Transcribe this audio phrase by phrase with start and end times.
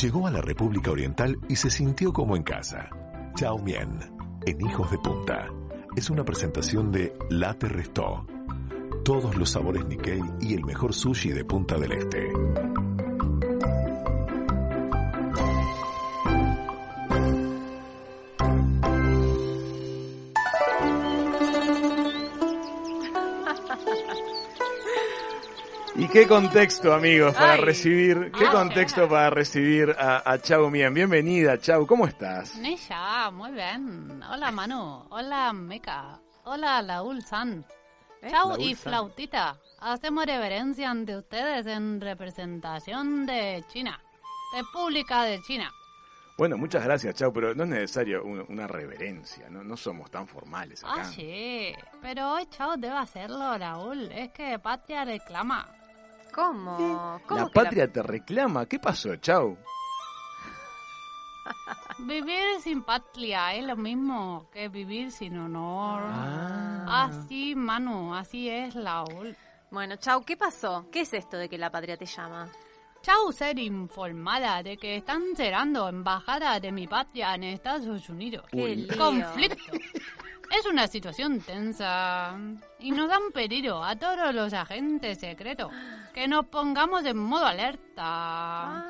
[0.00, 2.88] Llegó a la República Oriental y se sintió como en casa.
[3.34, 3.98] Chao Mien,
[4.46, 5.48] en Hijos de Punta.
[5.94, 8.26] Es una presentación de Late Resto.
[9.04, 12.32] Todos los sabores Nikkei y el mejor sushi de Punta del Este.
[26.12, 27.60] Qué contexto, amigos, para Ay.
[27.60, 30.92] recibir, qué Ah, contexto para recibir a, a Chau Mien?
[30.92, 32.56] Bienvenida, Chau, ¿cómo estás?
[32.56, 34.22] Nisha, muy bien.
[34.30, 37.64] Hola Manu, hola Meca, hola Laúl San.
[38.28, 38.90] Chau Laúl y San.
[38.92, 44.00] Flautita, hacemos reverencia ante ustedes en representación de China,
[44.54, 45.70] República de China.
[46.36, 49.62] Bueno, muchas gracias, Chau, pero no es necesario un- una reverencia, ¿no?
[49.62, 50.94] No somos tan formales acá.
[51.00, 55.68] Ah, sí, pero hoy Chau debe hacerlo, Raúl, es que Patria reclama.
[56.32, 57.20] ¿Cómo?
[57.26, 58.66] ¿Cómo La patria te reclama.
[58.66, 59.56] ¿Qué pasó, Chau?
[61.98, 66.02] Vivir sin patria es lo mismo que vivir sin honor.
[66.04, 67.04] Ah.
[67.04, 69.36] Así, Manu, así es, Raúl.
[69.70, 70.86] Bueno, Chau, ¿qué pasó?
[70.90, 72.50] ¿Qué es esto de que la patria te llama?
[73.02, 78.44] Chau ser informada de que están cerrando embajada de mi patria en Estados Unidos.
[78.50, 78.96] Qué lío.
[78.96, 79.62] Conflicto.
[80.50, 82.36] Es una situación tensa
[82.80, 85.70] y nos han pedido a todos los agentes secretos
[86.12, 88.84] que nos pongamos en modo alerta Ah,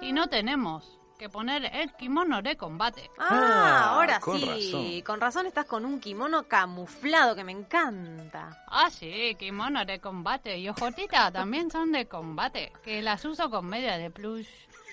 [0.00, 3.10] y no tenemos que poner el kimono de combate.
[3.18, 4.46] Ah, Ah, ahora con sí.
[4.46, 5.00] razón.
[5.02, 8.64] Con razón estás con un kimono camuflado que me encanta.
[8.68, 13.66] Ah, sí, kimono de combate y ojotita también son de combate, que las uso con
[13.66, 14.48] media de plush.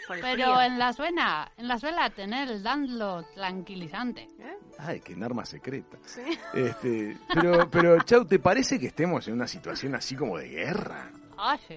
[0.08, 0.62] Por el Pero frío.
[0.62, 4.28] en la suena, en la suela tener el danlo tranquilizante.
[4.40, 4.58] ¿Eh?
[4.80, 5.98] Ay, qué arma secreta.
[6.06, 6.22] Sí.
[6.54, 11.12] Este, pero, pero, Chau, ¿te parece que estemos en una situación así como de guerra?
[11.38, 11.76] Ah, sí.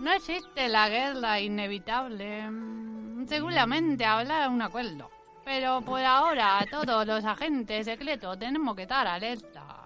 [0.00, 2.50] No existe la guerra inevitable.
[2.50, 5.10] Mm, Seguramente habrá un acuerdo.
[5.44, 9.83] Pero por ahora todos los agentes secretos tenemos que estar alerta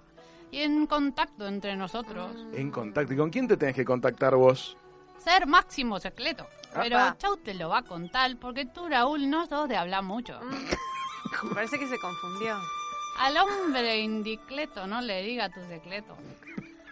[0.51, 2.31] y en contacto entre nosotros.
[2.53, 3.13] En contacto.
[3.13, 4.77] ¿Y con quién te tenés que contactar vos?
[5.17, 6.47] Ser máximo secreto.
[6.73, 7.17] Pero Apa.
[7.17, 10.39] Chau te lo va a contar porque tú, Raúl, no sos de hablar mucho.
[11.43, 12.55] Me parece que se confundió.
[13.19, 16.15] Al hombre indiscreto no le diga tu secreto.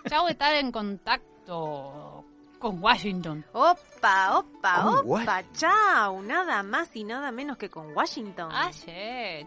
[0.10, 2.26] Chau estar en contacto
[2.60, 3.46] con Washington.
[3.54, 6.22] Opa, opa, ¿Con opa, chau.
[6.22, 8.50] Nada más y nada menos que con Washington.
[8.52, 8.92] Ah, sí.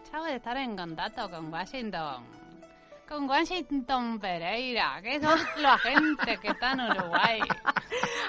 [0.09, 2.40] Chau de estar en contacto con Washington.
[3.07, 7.39] Con Washington Pereira, que es otro agente que está en Uruguay.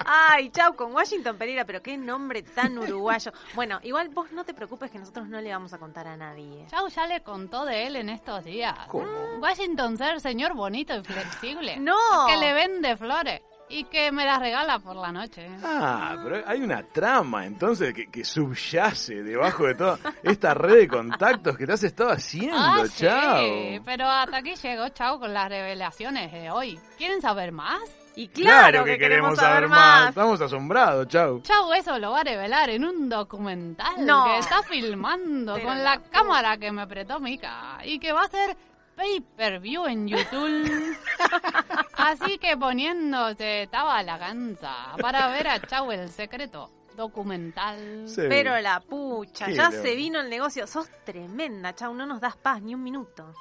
[0.04, 3.32] Ay, chau, con Washington Pereira, pero qué nombre tan uruguayo.
[3.54, 6.66] Bueno, igual vos no te preocupes que nosotros no le vamos a contar a nadie.
[6.68, 8.74] Chau ya le contó de él en estos días.
[8.88, 9.06] ¿Cómo?
[9.40, 11.76] Washington ser señor bonito y flexible.
[11.76, 11.96] No.
[12.26, 15.48] Que le vende flores y que me las regala por la noche.
[15.64, 20.88] Ah, pero hay una trama entonces que, que subyace debajo de toda esta red de
[20.88, 23.82] contactos que te has estado haciendo, Ah, sí, Chau.
[23.84, 26.78] pero hasta aquí llegó Chau con las revelaciones de hoy.
[26.98, 27.80] ¿Quieren saber más?
[28.14, 30.10] Y claro, que, queremos saber más.
[30.10, 31.40] Estamos asombrados, Chau.
[31.40, 34.26] Chau eso lo va a revelar en un documental No.
[34.26, 38.28] que está filmando Pero con la cámara que me prestó Mica y que va a
[38.28, 38.54] ser
[38.96, 40.96] pay-per-view en YouTube.
[42.02, 48.04] Así que poniéndose estaba la ganza para ver a Chau el secreto documental.
[48.08, 48.22] Sí.
[48.28, 49.82] Pero la pucha, Qué ya loco.
[49.82, 50.66] se vino el negocio.
[50.66, 53.32] Sos tremenda, chau, no nos das paz ni un minuto.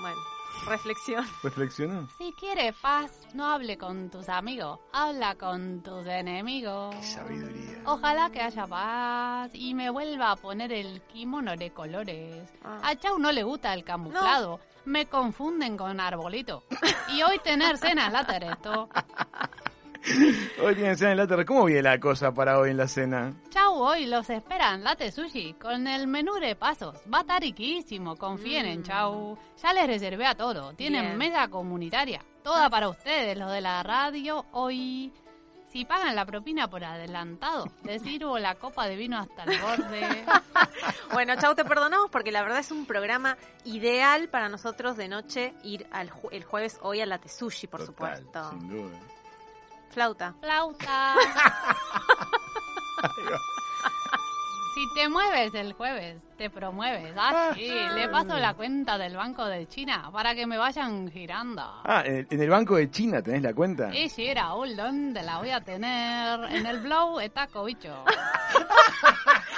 [0.00, 0.16] Bueno,
[0.66, 1.26] reflexión.
[1.42, 2.08] ¿Reflexionó?
[2.18, 6.94] Si quieres paz, no hable con tus amigos, habla con tus enemigos.
[6.96, 7.82] Qué sabiduría.
[7.86, 12.50] Ojalá que haya paz y me vuelva a poner el kimono de colores.
[12.62, 12.80] Ah.
[12.82, 14.60] A Chau no le gusta el camuflado.
[14.84, 16.64] Me confunden con arbolito.
[17.14, 18.88] Y hoy tener cena en la Teresto.
[20.62, 21.44] Hoy tienen cena en la terra.
[21.44, 23.32] ¿Cómo viene la cosa para hoy en la cena?
[23.50, 26.96] Chau, hoy los esperan Late Sushi con el menú de pasos.
[27.12, 28.84] Va a estar riquísimo, confíen en Mm.
[28.84, 29.38] Chau.
[29.62, 30.72] Ya les reservé a todo.
[30.74, 31.18] Tienen Bien.
[31.18, 32.20] mesa comunitaria.
[32.42, 35.12] Toda para ustedes, los de la radio, hoy.
[35.72, 40.24] Si pagan la propina por adelantado, les sirvo la copa de vino hasta el borde.
[41.12, 45.54] Bueno, chau, te perdonamos porque la verdad es un programa ideal para nosotros de noche
[45.62, 48.50] ir al ju- el jueves hoy a la Tesushi, por Total, supuesto.
[48.50, 48.98] Sin duda.
[49.90, 50.34] Flauta.
[50.40, 51.14] Flauta.
[54.74, 57.14] Si te mueves el jueves, te promueves.
[57.16, 61.62] Ah, sí, le paso la cuenta del Banco de China para que me vayan girando.
[61.62, 63.94] Ah, en el Banco de China tenés la cuenta.
[63.94, 66.40] Y sí, Raúl, ¿dónde la voy a tener?
[66.50, 68.04] En el blow está cobicho.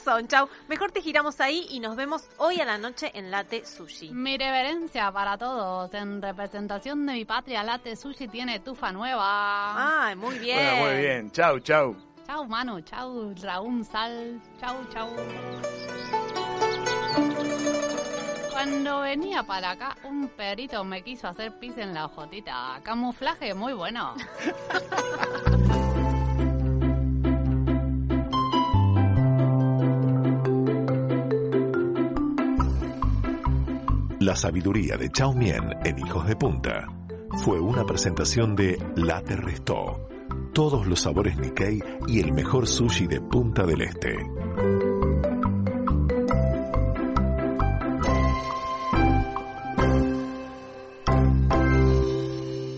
[0.00, 0.48] Razón, chau.
[0.66, 4.10] Mejor te giramos ahí y nos vemos hoy a la noche en Late Sushi.
[4.12, 5.92] Mi reverencia para todos.
[5.92, 10.06] En representación de mi patria, Late Sushi tiene tufa nueva.
[10.06, 10.56] Ay, muy bien.
[10.56, 11.30] Bueno, muy bien.
[11.32, 11.94] Chau, chau.
[12.26, 12.80] Chau, Manu.
[12.80, 14.40] Chau, Raúl Sal.
[14.58, 15.10] Chau, chau.
[18.50, 22.80] Cuando venía para acá, un perito me quiso hacer pis en la ojotita.
[22.82, 24.14] Camuflaje muy bueno.
[34.20, 36.86] La sabiduría de Chao Mien en Hijos de Punta
[37.42, 40.10] fue una presentación de Late Restó.
[40.52, 44.18] Todos los sabores Nikkei y el mejor sushi de Punta del Este.